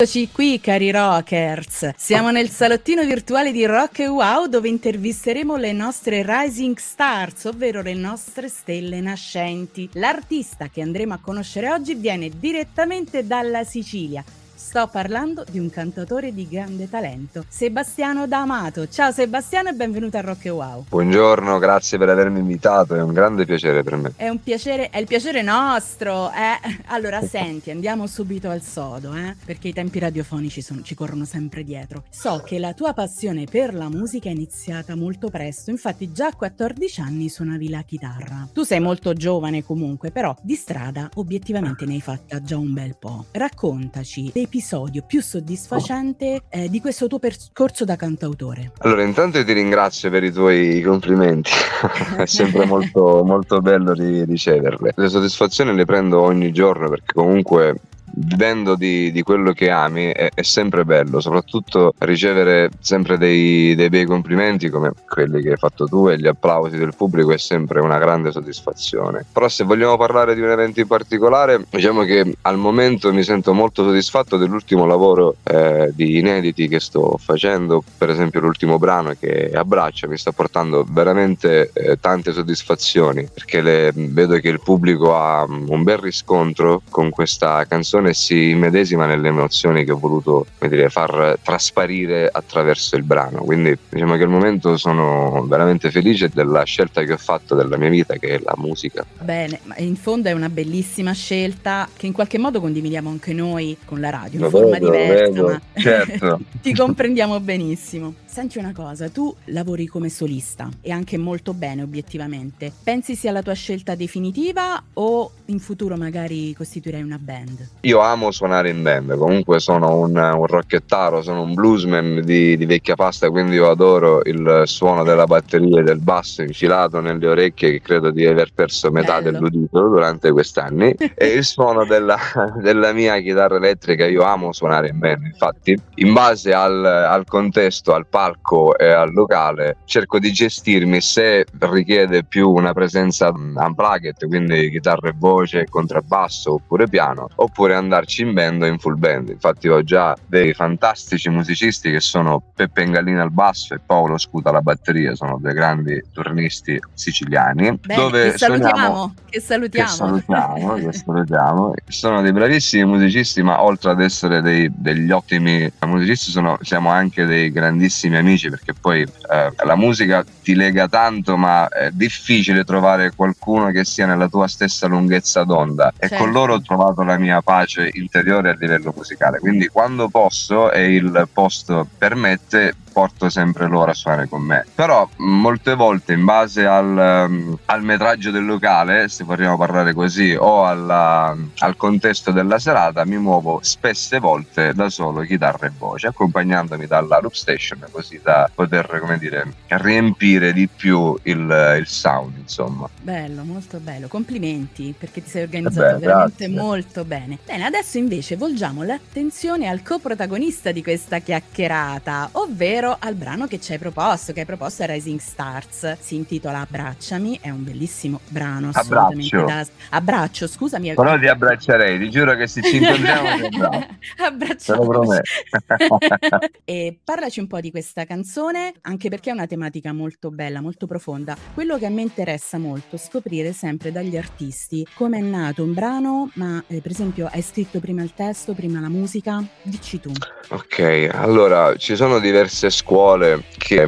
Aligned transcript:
Eccoci 0.00 0.30
qui 0.32 0.58
cari 0.60 0.90
rockers, 0.90 1.90
siamo 1.94 2.30
nel 2.30 2.48
salottino 2.48 3.04
virtuale 3.04 3.52
di 3.52 3.66
Rock 3.66 3.98
Wow 3.98 4.46
dove 4.46 4.70
intervisteremo 4.70 5.56
le 5.56 5.72
nostre 5.72 6.24
rising 6.26 6.78
stars, 6.78 7.44
ovvero 7.44 7.82
le 7.82 7.92
nostre 7.92 8.48
stelle 8.48 9.02
nascenti. 9.02 9.90
L'artista 9.92 10.70
che 10.70 10.80
andremo 10.80 11.12
a 11.12 11.20
conoscere 11.20 11.70
oggi 11.70 11.92
viene 11.92 12.30
direttamente 12.34 13.26
dalla 13.26 13.62
Sicilia 13.62 14.24
Sto 14.60 14.86
parlando 14.86 15.42
di 15.50 15.58
un 15.58 15.70
cantatore 15.70 16.32
di 16.32 16.46
grande 16.46 16.88
talento, 16.88 17.44
Sebastiano 17.48 18.28
D'Amato. 18.28 18.88
Ciao 18.88 19.10
Sebastiano 19.10 19.70
e 19.70 19.72
benvenuto 19.72 20.18
a 20.18 20.20
Rock 20.20 20.44
Wow. 20.44 20.84
Buongiorno, 20.86 21.58
grazie 21.58 21.98
per 21.98 22.10
avermi 22.10 22.38
invitato, 22.38 22.94
è 22.94 23.02
un 23.02 23.12
grande 23.12 23.46
piacere 23.46 23.82
per 23.82 23.96
me. 23.96 24.12
È 24.14 24.28
un 24.28 24.40
piacere, 24.40 24.90
è 24.90 24.98
il 24.98 25.06
piacere 25.06 25.42
nostro. 25.42 26.30
Eh? 26.30 26.76
Allora 26.88 27.22
senti, 27.26 27.72
andiamo 27.72 28.06
subito 28.06 28.48
al 28.50 28.62
sodo, 28.62 29.14
eh? 29.14 29.34
perché 29.44 29.68
i 29.68 29.72
tempi 29.72 29.98
radiofonici 29.98 30.60
sono, 30.60 30.82
ci 30.82 30.94
corrono 30.94 31.24
sempre 31.24 31.64
dietro. 31.64 32.04
So 32.10 32.42
che 32.44 32.58
la 32.60 32.74
tua 32.74 32.92
passione 32.92 33.46
per 33.50 33.74
la 33.74 33.88
musica 33.88 34.28
è 34.28 34.32
iniziata 34.32 34.94
molto 34.94 35.30
presto, 35.30 35.70
infatti 35.70 36.12
già 36.12 36.26
a 36.26 36.34
14 36.36 37.00
anni 37.00 37.28
suonavi 37.28 37.70
la 37.70 37.82
chitarra. 37.82 38.46
Tu 38.52 38.62
sei 38.62 38.78
molto 38.78 39.14
giovane 39.14 39.64
comunque, 39.64 40.12
però 40.12 40.36
di 40.42 40.54
strada 40.54 41.08
obiettivamente 41.14 41.86
ne 41.86 41.94
hai 41.94 42.00
fatta 42.00 42.40
già 42.42 42.58
un 42.58 42.72
bel 42.72 42.96
po'. 42.96 43.24
Raccontaci 43.32 44.30
dei 44.32 44.48
l'episodio 44.50 45.04
più 45.06 45.22
soddisfacente 45.22 46.42
eh, 46.48 46.68
di 46.68 46.80
questo 46.80 47.06
tuo 47.06 47.20
percorso 47.20 47.84
da 47.84 47.94
cantautore? 47.94 48.72
Allora, 48.78 49.04
intanto 49.04 49.42
ti 49.44 49.52
ringrazio 49.52 50.10
per 50.10 50.24
i 50.24 50.32
tuoi 50.32 50.82
complimenti, 50.82 51.52
è 52.18 52.26
sempre 52.26 52.66
molto, 52.66 53.22
molto 53.24 53.60
bello 53.60 53.92
riceverle. 53.92 54.94
Le 54.96 55.08
soddisfazioni 55.08 55.72
le 55.72 55.84
prendo 55.84 56.20
ogni 56.20 56.50
giorno 56.50 56.88
perché 56.88 57.12
comunque 57.14 57.76
vivendo 58.12 58.74
di, 58.74 59.10
di, 59.12 59.22
quello 59.22 59.52
che 59.52 59.70
ami 59.70 60.06
è, 60.06 60.30
è, 60.34 60.42
sempre 60.42 60.84
bello, 60.84 61.20
soprattutto 61.20 61.94
ricevere 61.98 62.70
sempre 62.80 63.18
dei, 63.18 63.74
dei, 63.74 63.88
bei 63.88 64.04
complimenti 64.04 64.68
come 64.68 64.92
quelli 65.08 65.42
che 65.42 65.50
hai 65.50 65.56
fatto 65.56 65.86
tu 65.86 66.08
e 66.08 66.18
gli 66.18 66.26
applausi 66.26 66.76
del 66.76 66.94
pubblico 66.96 67.32
è 67.32 67.38
sempre 67.38 67.80
una 67.80 67.98
grande 67.98 68.32
soddisfazione. 68.32 69.24
Però 69.32 69.48
se 69.48 69.64
vogliamo 69.64 69.96
parlare 69.96 70.34
di 70.34 70.40
un 70.40 70.50
evento 70.50 70.80
in 70.80 70.86
particolare, 70.86 71.64
diciamo 71.68 72.02
che 72.02 72.36
al 72.42 72.56
momento 72.56 73.12
mi 73.12 73.22
sento 73.22 73.52
molto 73.52 73.82
soddisfatto 73.84 74.36
dell'ultimo 74.36 74.86
lavoro 74.86 75.36
eh, 75.42 75.90
di 75.94 76.18
inediti 76.18 76.68
che 76.68 76.80
sto 76.80 77.18
facendo, 77.18 77.82
per 77.96 78.10
esempio 78.10 78.40
l'ultimo 78.40 78.78
brano 78.78 79.14
che 79.18 79.50
Abbraccia 79.52 80.08
mi 80.08 80.16
sta 80.16 80.32
portando 80.32 80.84
veramente 80.88 81.70
eh, 81.72 81.98
tante 82.00 82.32
soddisfazioni 82.32 83.28
perché 83.32 83.60
le, 83.60 83.92
vedo 83.94 84.38
che 84.38 84.48
il 84.48 84.60
pubblico 84.60 85.16
ha 85.16 85.44
un 85.44 85.82
bel 85.82 85.98
riscontro 85.98 86.82
con 86.90 87.10
questa 87.10 87.64
canzone 87.66 87.99
canzone 88.00 88.14
si 88.14 88.50
immedesima 88.50 89.06
nelle 89.06 89.28
emozioni 89.28 89.84
che 89.84 89.92
ho 89.92 89.98
voluto 89.98 90.46
dire, 90.58 90.88
far 90.88 91.38
trasparire 91.42 92.28
attraverso 92.30 92.96
il 92.96 93.02
brano. 93.02 93.42
Quindi 93.42 93.76
diciamo 93.88 94.16
che 94.16 94.22
al 94.22 94.28
momento 94.28 94.76
sono 94.76 95.44
veramente 95.46 95.90
felice 95.90 96.30
della 96.32 96.64
scelta 96.64 97.02
che 97.04 97.12
ho 97.12 97.18
fatto 97.18 97.54
della 97.54 97.76
mia 97.76 97.88
vita, 97.88 98.16
che 98.16 98.28
è 98.36 98.40
la 98.42 98.54
musica. 98.56 99.04
Bene, 99.20 99.60
ma 99.64 99.76
in 99.78 99.96
fondo 99.96 100.28
è 100.28 100.32
una 100.32 100.48
bellissima 100.48 101.12
scelta 101.12 101.88
che 101.96 102.06
in 102.06 102.12
qualche 102.12 102.38
modo 102.38 102.60
condividiamo 102.60 103.08
anche 103.08 103.32
noi 103.32 103.76
con 103.84 104.00
la 104.00 104.10
radio, 104.10 104.38
in 104.38 104.44
lo 104.44 104.50
forma 104.50 104.78
vedo, 104.78 104.90
diversa, 104.90 105.42
ma 105.42 105.60
certo. 105.74 106.40
ti 106.60 106.74
comprendiamo 106.74 107.38
benissimo. 107.40 108.14
Senti 108.24 108.58
una 108.58 108.72
cosa, 108.72 109.08
tu 109.08 109.34
lavori 109.46 109.86
come 109.86 110.08
solista 110.08 110.68
e 110.80 110.92
anche 110.92 111.18
molto 111.18 111.52
bene 111.52 111.82
obiettivamente. 111.82 112.72
Pensi 112.82 113.16
sia 113.16 113.32
la 113.32 113.42
tua 113.42 113.54
scelta 113.54 113.94
definitiva 113.96 114.82
o 114.94 115.32
in 115.46 115.58
futuro 115.58 115.96
magari 115.96 116.54
costituirai 116.54 117.02
una 117.02 117.18
band? 117.18 117.68
Io 117.90 117.98
amo 117.98 118.30
suonare 118.30 118.70
in 118.70 118.82
band, 118.82 119.16
comunque 119.18 119.58
sono 119.58 119.96
un, 119.96 120.14
un 120.14 120.46
rockettaro, 120.46 121.22
sono 121.22 121.42
un 121.42 121.54
bluesman 121.54 122.20
di, 122.24 122.56
di, 122.56 122.64
vecchia 122.64 122.94
pasta, 122.94 123.30
quindi 123.30 123.56
io 123.56 123.68
adoro 123.68 124.20
il 124.26 124.62
suono 124.66 125.02
della 125.02 125.24
batteria 125.24 125.80
e 125.80 125.82
del 125.82 125.98
basso 125.98 126.42
infilato 126.42 127.00
nelle 127.00 127.26
orecchie 127.26 127.72
che 127.72 127.80
credo 127.80 128.12
di 128.12 128.24
aver 128.24 128.52
perso 128.54 128.92
metà 128.92 129.20
Bello. 129.20 129.32
dell'udito 129.32 129.88
durante 129.88 130.30
quest'anni 130.30 130.92
e 130.92 131.26
il 131.26 131.42
suono 131.42 131.84
della, 131.84 132.16
della, 132.62 132.92
mia 132.92 133.18
chitarra 133.18 133.56
elettrica, 133.56 134.06
io 134.06 134.22
amo 134.22 134.52
suonare 134.52 134.90
in 134.90 134.98
band, 135.00 135.24
infatti 135.24 135.76
in 135.96 136.12
base 136.12 136.54
al, 136.54 136.84
al 136.84 137.24
contesto, 137.26 137.92
al 137.92 138.06
palco 138.06 138.78
e 138.78 138.88
al 138.88 139.12
locale 139.12 139.78
cerco 139.84 140.20
di 140.20 140.30
gestirmi 140.30 141.00
se 141.00 141.44
richiede 141.58 142.22
più 142.22 142.50
una 142.50 142.72
presenza 142.72 143.32
unplugged, 143.34 144.28
quindi 144.28 144.70
chitarra 144.70 145.08
e 145.08 145.14
voce, 145.16 145.66
contrabbasso 145.68 146.52
oppure 146.52 146.86
piano, 146.86 147.28
oppure 147.34 147.78
andarci 147.80 148.22
in 148.22 148.32
band 148.32 148.62
o 148.62 148.66
in 148.66 148.78
full 148.78 148.98
band. 148.98 149.28
Infatti 149.28 149.68
ho 149.68 149.82
già 149.82 150.16
dei 150.26 150.54
fantastici 150.54 151.28
musicisti 151.28 151.90
che 151.90 152.00
sono 152.00 152.42
Peppe 152.54 152.82
Ingallina 152.82 153.22
al 153.22 153.32
basso 153.32 153.74
e 153.74 153.80
Paolo 153.84 154.18
Scuta 154.18 154.50
alla 154.50 154.60
batteria, 154.60 155.14
sono 155.14 155.38
dei 155.40 155.54
grandi 155.54 156.02
turnisti 156.12 156.78
siciliani. 156.94 157.78
Beh, 157.78 157.94
dove 157.94 158.30
che 158.32 158.38
salutiamo, 158.38 159.14
che 159.28 159.40
salutiamo. 159.40 159.88
Che 159.88 159.94
salutiamo, 159.94 160.74
che 160.74 160.92
salutiamo. 160.92 161.74
Sono 161.88 162.22
dei 162.22 162.32
bravissimi 162.32 162.84
musicisti, 162.84 163.42
ma 163.42 163.62
oltre 163.62 163.90
ad 163.90 164.00
essere 164.00 164.40
dei, 164.40 164.70
degli 164.74 165.10
ottimi 165.10 165.70
musicisti 165.86 166.30
sono, 166.30 166.58
siamo 166.62 166.90
anche 166.90 167.24
dei 167.24 167.50
grandissimi 167.50 168.16
amici 168.16 168.48
perché 168.50 168.74
poi 168.74 169.02
eh, 169.02 169.52
la 169.64 169.76
musica 169.76 170.24
ti 170.42 170.54
lega 170.54 170.88
tanto, 170.88 171.36
ma 171.36 171.68
è 171.68 171.90
difficile 171.92 172.64
trovare 172.64 173.12
qualcuno 173.14 173.70
che 173.70 173.84
sia 173.84 174.06
nella 174.06 174.28
tua 174.28 174.48
stessa 174.48 174.86
lunghezza 174.86 175.44
d'onda 175.44 175.92
certo. 175.98 176.14
e 176.14 176.18
con 176.18 176.32
loro 176.32 176.54
ho 176.54 176.62
trovato 176.62 177.02
la 177.02 177.16
mia 177.16 177.40
pace 177.40 177.69
pace 177.70 177.90
interiore 177.92 178.50
a 178.50 178.56
livello 178.58 178.92
musicale. 178.94 179.38
Quindi 179.38 179.68
quando 179.68 180.08
posso 180.08 180.72
e 180.72 180.94
il 180.94 181.28
posto 181.32 181.86
permette 181.96 182.74
porto 182.92 183.28
sempre 183.28 183.66
loro 183.66 183.90
a 183.90 183.94
suonare 183.94 184.28
con 184.28 184.42
me. 184.42 184.66
Però 184.74 185.08
molte 185.16 185.74
volte 185.74 186.12
in 186.12 186.24
base 186.24 186.66
al, 186.66 187.26
um, 187.28 187.56
al 187.66 187.82
metraggio 187.82 188.30
del 188.30 188.44
locale, 188.44 189.08
se 189.08 189.24
vogliamo 189.24 189.56
parlare 189.56 189.92
così, 189.92 190.34
o 190.38 190.66
alla, 190.66 191.36
al 191.58 191.76
contesto 191.76 192.30
della 192.30 192.58
serata, 192.58 193.04
mi 193.04 193.18
muovo 193.18 193.60
spesse 193.62 194.18
volte 194.18 194.72
da 194.74 194.88
solo 194.88 195.22
chitarra 195.22 195.66
e 195.66 195.72
voce, 195.76 196.08
accompagnandomi 196.08 196.86
dalla 196.86 197.18
loop 197.20 197.34
station 197.34 197.84
così 197.90 198.20
da 198.22 198.50
poter, 198.52 198.98
come 199.00 199.18
dire, 199.18 199.52
riempire 199.68 200.52
di 200.52 200.68
più 200.68 201.16
il, 201.22 201.76
il 201.78 201.86
sound, 201.86 202.36
insomma. 202.38 202.88
Bello, 203.00 203.44
molto 203.44 203.78
bello. 203.78 204.08
Complimenti 204.08 204.94
perché 204.96 205.22
ti 205.22 205.30
sei 205.30 205.42
organizzato 205.42 205.94
Beh, 205.94 206.06
veramente 206.06 206.46
grazie. 206.46 206.48
molto 206.48 207.04
bene. 207.04 207.38
Bene, 207.44 207.64
adesso 207.64 207.98
invece 207.98 208.36
volgiamo 208.36 208.82
l'attenzione 208.82 209.68
al 209.68 209.82
coprotagonista 209.82 210.72
di 210.72 210.82
questa 210.82 211.18
chiacchierata, 211.18 212.30
ovvero 212.32 212.79
ovvero 212.80 212.96
al 212.98 213.14
brano 213.14 213.46
che 213.46 213.60
ci 213.60 213.72
hai 213.72 213.78
proposto, 213.78 214.32
che 214.32 214.40
hai 214.40 214.46
proposto 214.46 214.82
a 214.82 214.86
Rising 214.86 215.20
Stars. 215.20 215.98
Si 216.00 216.14
intitola 216.14 216.60
Abbracciami, 216.60 217.38
è 217.42 217.50
un 217.50 217.62
bellissimo 217.62 218.20
brano. 218.28 218.70
Abbraccio. 218.72 219.44
Da... 219.44 219.66
Abbraccio, 219.90 220.46
scusami. 220.46 220.94
Però 220.94 221.18
ti 221.18 221.26
abbraccerei, 221.26 221.98
ti 221.98 222.10
giuro 222.10 222.34
che 222.36 222.46
se 222.46 222.62
ci 222.62 222.76
incontriamo 222.76 223.48
ti 223.48 223.56
abbraccio. 223.60 223.86
Abbracciamo. 224.16 224.80
Te 224.80 224.84
lo 224.84 224.88
prometto. 224.88 226.48
e 226.64 226.98
parlaci 227.04 227.40
un 227.40 227.46
po' 227.46 227.60
di 227.60 227.70
questa 227.70 228.04
canzone, 228.06 228.72
anche 228.82 229.10
perché 229.10 229.30
è 229.30 229.32
una 229.34 229.46
tematica 229.46 229.92
molto 229.92 230.30
bella, 230.30 230.60
molto 230.60 230.86
profonda. 230.86 231.36
Quello 231.52 231.76
che 231.76 231.86
a 231.86 231.90
me 231.90 232.02
interessa 232.02 232.56
molto 232.58 232.96
è 232.96 232.98
scoprire 232.98 233.52
sempre 233.52 233.92
dagli 233.92 234.16
artisti 234.16 234.86
come 234.94 235.18
è 235.18 235.22
nato 235.22 235.62
un 235.62 235.74
brano, 235.74 236.30
ma 236.34 236.62
eh, 236.66 236.80
per 236.80 236.92
esempio 236.92 237.28
hai 237.30 237.42
scritto 237.42 237.78
prima 237.78 238.02
il 238.02 238.14
testo, 238.14 238.54
prima 238.54 238.80
la 238.80 238.88
musica? 238.88 239.44
Dici 239.62 240.00
tu. 240.00 240.12
Ok, 240.48 241.10
allora 241.12 241.76
ci 241.76 241.94
sono 241.94 242.18
diverse 242.18 242.69
scuole 242.70 243.42
che, 243.58 243.86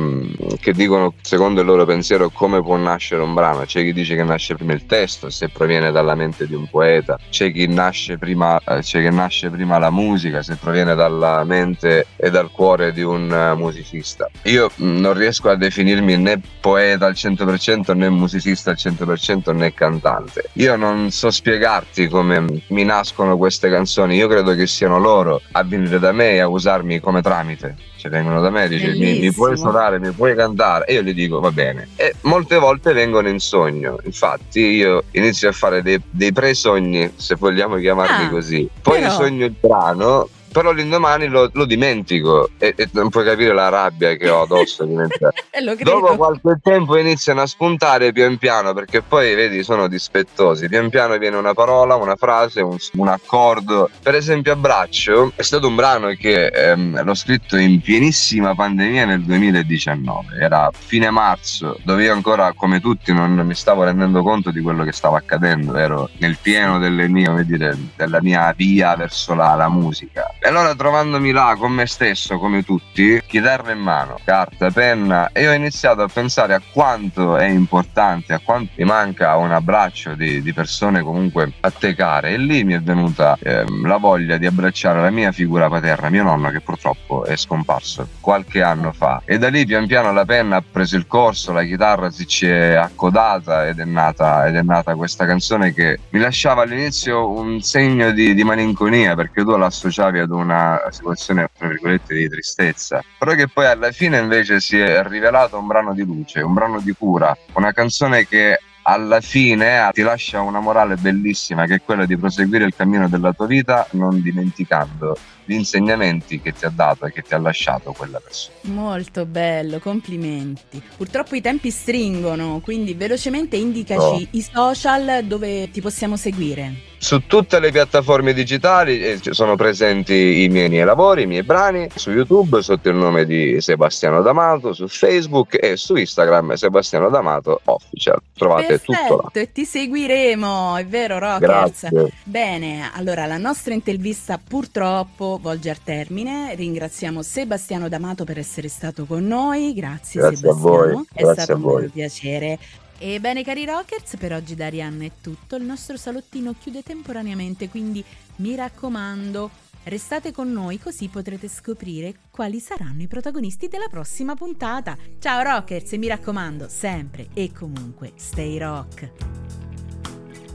che, 0.61 0.73
dicono 0.73 1.15
secondo 1.21 1.61
il 1.61 1.67
loro 1.67 1.85
pensiero 1.85 2.31
come 2.31 2.63
può 2.63 2.77
nascere 2.77 3.23
un 3.23 3.35
brano. 3.35 3.65
C'è 3.65 3.83
chi 3.83 3.93
dice 3.93 4.17
che 4.17 4.25
nasce 4.25 4.55
prima 4.55 4.73
il 4.73 4.87
testo, 4.87 5.31
se 5.31 5.49
proviene 5.49 5.91
dalla 5.91 6.15
mente 6.15 6.47
di 6.47 6.55
un 6.55 6.69
poeta, 6.69 7.19
c'è 7.31 7.53
chi 7.53 7.67
nasce 7.67 8.19
prima, 8.19 8.59
eh, 8.65 8.81
c'è 8.81 9.03
che 9.03 9.11
nasce 9.11 9.51
prima 9.51 9.79
la 9.79 9.91
musica, 9.91 10.43
se 10.43 10.57
proviene 10.57 10.95
dalla 10.95 11.45
mente 11.45 12.07
e 12.17 12.31
dal 12.31 12.51
cuore 12.51 12.93
di 12.93 13.03
un 13.03 13.31
uh, 13.31 13.57
musicista. 13.57 14.29
Io 14.45 14.71
non 14.77 15.15
riesco 15.15 15.49
a 15.49 15.57
definirmi 15.57 16.17
né 16.17 16.41
poeta 16.61 17.07
al 17.07 17.13
100% 17.13 17.95
né 17.97 18.09
musicista 18.09 18.71
al 18.71 18.77
100% 18.79 19.55
né 19.55 19.73
cantante. 19.75 20.51
Io 20.55 20.77
non 20.77 21.11
so 21.11 21.31
spiegarti 21.31 22.09
come 22.09 22.63
mi 22.69 22.85
nascono 22.85 23.37
queste 23.37 23.71
canzoni, 23.71 24.17
io 24.17 24.29
credo 24.29 24.55
che 24.55 24.67
siano 24.67 24.99
loro 24.99 25.41
a 25.53 25.63
venire 25.63 25.99
da 25.99 26.13
me 26.13 26.33
e 26.33 26.39
a 26.41 26.49
usarmi 26.49 27.01
come 27.01 27.23
tramite 27.23 27.91
cioè 28.03 28.11
vengono 28.11 28.41
da 28.41 28.51
me 28.51 28.65
e 28.65 28.69
dice 28.69 28.95
mi, 28.95 29.21
mi, 29.21 29.33
puoi 29.33 29.57
suonare, 29.57 30.01
mi 30.01 30.11
puoi 30.11 30.35
cantare 30.35 30.42
e 30.85 30.95
io 30.95 31.03
gli 31.03 31.15
dico 31.15 31.41
va 31.41 31.51
bene. 31.51 31.89
E 31.97 32.15
molte 32.23 32.59
volte 32.59 32.93
vengono 32.93 33.29
in 33.29 33.39
sogno. 33.39 33.99
Infatti 34.05 34.61
io 34.61 35.05
inizio 35.13 35.49
a 35.49 35.53
fare 35.53 35.83
dei, 35.83 36.01
dei 36.11 36.33
pre-sogni 36.33 37.13
se 37.17 37.35
vogliamo 37.37 37.77
chiamarli 37.77 38.25
ah, 38.27 38.31
così. 38.31 38.69
Poi 38.81 39.01
però... 39.01 39.13
sogno 39.13 39.45
il 39.45 39.55
brano 39.59 40.29
però 40.53 40.71
l'indomani 40.71 41.27
lo, 41.27 41.51
lo 41.53 41.65
dimentico 41.65 42.51
e, 42.59 42.75
e, 42.77 42.89
non 42.93 43.09
puoi 43.09 43.25
capire 43.25 43.53
la 43.55 43.69
rabbia 43.69 44.15
che 44.15 44.29
ho 44.29 44.43
addosso. 44.43 44.85
Dopo 45.83 46.17
qualche 46.17 46.59
tempo 46.63 46.97
iniziano 46.97 47.41
a 47.41 47.47
spuntare 47.47 48.13
pian 48.13 48.37
piano 48.37 48.75
perché 48.75 49.03
poi 49.03 49.35
vedi 49.35 49.63
sono 49.65 49.89
dispettosi. 49.89 50.69
Pian 50.69 50.91
piano 50.91 51.17
viene 51.19 51.37
una 51.37 51.55
parola, 51.55 51.97
una 51.97 52.17
frase, 52.17 52.61
un, 52.61 52.77
un 52.95 53.09
accordo. 53.09 53.89
Per 54.03 54.15
esempio, 54.15 54.53
Abbraccio 54.53 55.33
è 55.35 55.43
stato 55.43 55.67
un 55.67 55.75
brano 55.75 56.09
che 56.13 56.47
ehm, 56.47 57.03
l'ho 57.03 57.15
scritto 57.15 57.57
in 57.57 57.81
pienissima 57.81 58.55
pandemia 58.55 59.07
nel 59.07 59.23
2019. 59.23 60.37
Era 60.39 60.71
fine 60.73 61.11
marzo, 61.11 61.79
dove 61.83 62.05
io 62.05 62.13
ancora, 62.13 62.53
come 62.53 62.81
tutti, 62.81 63.13
non 63.13 63.33
mi 63.33 63.55
stavo 63.55 63.85
rendendo 63.85 64.23
conto 64.23 64.51
di 64.51 64.61
quello 64.61 64.85
che 64.85 64.93
stava 64.93 65.17
accadendo. 65.17 65.77
Ero 65.77 66.11
nel 66.19 66.37
pieno 66.41 66.79
delle 66.79 67.09
mie, 67.09 67.45
dire, 67.47 67.77
della 67.97 68.21
mia 68.21 68.53
via 68.55 68.95
verso 68.97 69.35
la, 69.35 69.55
la 69.55 69.69
musica 69.69 70.31
e 70.45 70.49
allora 70.49 70.75
trovandomi 70.75 71.31
là 71.31 71.55
con 71.57 71.71
me 71.71 71.87
stesso, 71.87 72.37
come 72.37 72.65
tutti, 72.65 73.23
chitarra 73.25 73.71
in 73.71 73.79
mano, 73.79 74.19
carta, 74.25 74.73
penna, 74.73 75.31
e 75.31 75.47
ho 75.47 75.53
iniziato 75.53 76.03
a 76.03 76.09
pensare 76.09 76.53
a 76.53 76.61
quanto 76.73 77.37
è 77.37 77.47
importante, 77.47 78.33
a 78.33 78.41
quanto 78.43 78.73
mi 78.75 78.85
manca 78.85 79.37
un 79.37 79.53
abbraccio 79.53 80.15
di, 80.15 80.43
di 80.43 80.53
persone 80.53 81.03
comunque 81.03 81.53
a 81.61 81.71
te 81.71 81.95
care. 81.95 82.31
E 82.31 82.39
lì 82.39 82.65
mi 82.65 82.75
è 82.75 82.81
venuta 82.81 83.39
eh, 83.41 83.65
la 83.85 83.99
voglia 83.99 84.37
di 84.37 84.47
abbracciare 84.47 85.01
la 85.01 85.11
mia 85.11 85.31
figura 85.31 85.69
paterna, 85.69 86.11
mio 86.11 86.25
nonno 86.25 86.51
che 86.51 86.61
purtroppo 86.61 87.25
è 87.25 87.37
scomparso 87.37 88.09
qualche 88.19 88.63
anno 88.63 88.91
fa. 88.91 89.23
E 89.25 89.39
da 89.39 89.49
lì 89.49 89.65
pian 89.65 89.87
piano 89.87 90.13
la 90.13 90.25
penna 90.25 90.57
ha 90.57 90.65
preso 90.69 90.97
il 90.97 91.07
corso, 91.07 91.53
la 91.53 91.63
chitarra 91.63 92.11
si 92.11 92.27
ci 92.27 92.49
è 92.49 92.75
accodata 92.75 93.69
ed 93.69 93.79
è 93.79 93.85
nata, 93.85 94.49
ed 94.49 94.57
è 94.57 94.63
nata 94.63 94.97
questa 94.97 95.25
canzone 95.25 95.73
che 95.73 96.01
mi 96.09 96.19
lasciava 96.19 96.63
all'inizio 96.63 97.31
un 97.31 97.61
segno 97.61 98.11
di, 98.11 98.35
di 98.35 98.43
malinconia 98.43 99.15
perché 99.15 99.45
tu 99.45 99.57
l'associavi 99.57 100.19
ad 100.19 100.31
una 100.35 100.81
situazione 100.91 101.49
tra 101.57 101.69
virgolette 101.69 102.15
di 102.15 102.29
tristezza, 102.29 103.03
però 103.19 103.35
che 103.35 103.49
poi 103.49 103.67
alla 103.67 103.91
fine 103.91 104.19
invece 104.19 104.61
si 104.61 104.79
è 104.79 105.03
rivelato 105.05 105.59
un 105.59 105.67
brano 105.67 105.95
di 105.95 106.05
luce, 106.05 106.41
un 106.41 106.55
brano 106.55 106.81
di 106.81 106.93
cura, 106.93 107.37
una 107.55 107.73
canzone 107.73 108.27
che 108.27 108.59
alla 108.83 109.21
fine 109.21 109.91
ti 109.93 110.03
lascia 110.03 110.41
una 110.41 110.61
morale 110.61 110.97
bellissima 110.97 111.67
che 111.67 111.77
è 111.77 111.83
quella 111.83 112.05
di 112.05 112.17
proseguire 112.17 112.65
il 112.65 112.75
cammino 112.75 113.09
della 113.09 113.33
tua 113.33 113.47
vita 113.47 113.87
non 113.93 114.21
dimenticando 114.21 115.17
gli 115.45 115.55
insegnamenti 115.55 116.41
che 116.41 116.53
ti 116.53 116.65
ha 116.65 116.73
dato 116.75 117.07
e 117.07 117.13
che 117.13 117.23
ti 117.23 117.35
ha 117.35 117.39
lasciato 117.39 117.93
quella 117.93 118.21
persona. 118.21 118.57
Molto 118.63 119.27
bello, 119.27 119.79
complimenti. 119.81 120.83
Purtroppo 120.97 121.35
i 121.35 121.41
tempi 121.41 121.71
stringono, 121.71 122.61
quindi 122.63 122.95
velocemente 122.95 123.57
indicaci 123.57 124.01
oh. 124.01 124.29
i 124.31 124.43
social 124.43 125.25
dove 125.25 125.71
ti 125.71 125.81
possiamo 125.81 126.17
seguire. 126.17 126.91
Su 127.03 127.27
tutte 127.27 127.59
le 127.59 127.73
piattaforme 127.73 128.33
digitali 128.33 129.03
eh, 129.03 129.19
sono 129.31 129.57
presenti 129.57 130.45
i 130.45 130.49
miei, 130.49 130.85
lavori, 130.85 131.23
i 131.23 131.27
miei 131.27 131.43
brani, 131.43 131.89
su 131.93 132.13
YouTube 132.13 132.63
sotto 132.63 132.91
il 132.91 132.95
nome 132.95 133.27
di 133.27 133.61
Sebastiano 133.61 134.23
D'Amato, 134.23 134.73
su 134.73 134.87
Facebook 134.87 135.59
e 135.61 135.77
su 135.77 135.97
Instagram 135.97 136.55
Sebastiano 136.55 137.11
D'Amato 137.11 137.61
Official. 137.65 138.21
Trovate 138.33 138.67
Perfetto, 138.79 138.93
tutto 138.93 139.31
là. 139.35 139.41
e 139.41 139.51
ti 139.51 139.65
seguiremo, 139.65 140.77
è 140.77 140.87
vero 140.87 141.19
Rockers? 141.19 141.89
Grazie. 141.91 142.13
Bene, 142.23 142.89
allora 142.95 143.27
la 143.27 143.37
nostra 143.37 143.75
intervista 143.75 144.39
purtroppo 144.39 145.41
volge 145.43 145.71
al 145.71 145.83
termine. 145.83 146.55
Ringraziamo 146.55 147.21
Sebastiano 147.21 147.89
D'Amato 147.89 148.23
per 148.23 148.39
essere 148.39 148.69
stato 148.69 149.07
con 149.07 149.27
noi. 149.27 149.75
Grazie, 149.75 150.21
Grazie 150.21 150.37
Sebastiano. 150.37 150.69
A 150.69 150.93
voi. 150.93 151.07
È 151.13 151.23
Grazie 151.25 151.43
stato 151.43 151.67
un 151.67 151.91
piacere. 151.91 152.59
Ebbene 153.05 153.43
cari 153.43 153.65
rockers, 153.65 154.17
per 154.17 154.33
oggi 154.33 154.55
da 154.55 154.67
Arianna 154.67 155.05
è 155.05 155.11
tutto, 155.21 155.57
il 155.57 155.65
nostro 155.65 155.97
salottino 155.97 156.55
chiude 156.57 156.85
temporaneamente, 156.85 157.69
quindi 157.69 158.05
mi 158.37 158.55
raccomando, 158.55 159.51
restate 159.83 160.31
con 160.31 160.53
noi 160.53 160.79
così 160.79 161.09
potrete 161.09 161.49
scoprire 161.49 162.15
quali 162.31 162.61
saranno 162.61 163.03
i 163.03 163.09
protagonisti 163.09 163.67
della 163.67 163.89
prossima 163.91 164.37
puntata. 164.37 164.97
Ciao 165.19 165.43
rockers 165.43 165.95
e 165.95 165.99
mi 165.99 166.07
raccomando, 166.07 166.69
sempre 166.69 167.27
e 167.35 167.51
comunque, 167.51 168.13
stay 168.15 168.57
rock! 168.59 169.11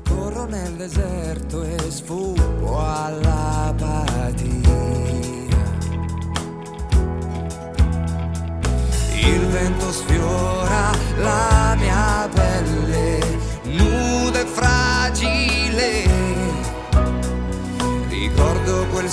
Corro 0.07 0.45
nel 0.45 0.71
deserto 0.75 1.63
e 1.63 1.77
sfuggo 1.91 2.79
all'apatia 2.79 3.46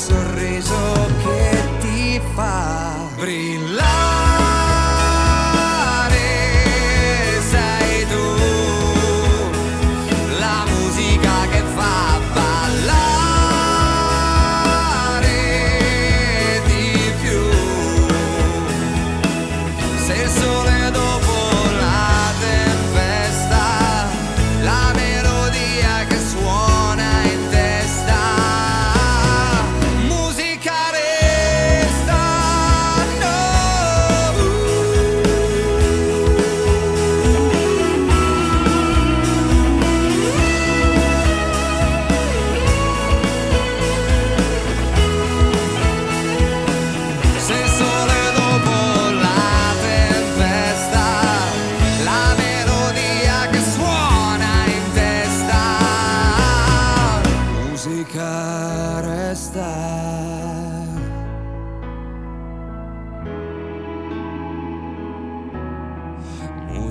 sorriso 0.04 1.08
che 1.22 1.78
ti 1.80 2.20
fa 2.34 3.08
brillare. 3.16 3.93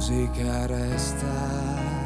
Musica 0.03 0.65
resta 0.65 2.02